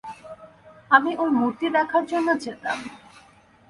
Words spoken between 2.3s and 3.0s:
যেতাম।